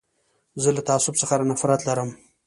زه 0.61 0.69
له 0.75 0.81
تعصب 0.89 1.13
څخه 1.21 1.35
نفرت 1.49 1.81
لرم. 1.87 2.09